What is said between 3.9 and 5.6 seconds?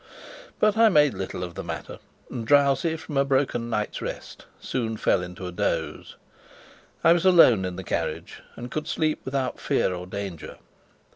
rest, soon fell into a